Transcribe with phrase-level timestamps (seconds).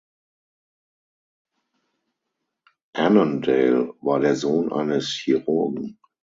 [2.95, 5.99] Annandale war der Sohn eines Chirurgen.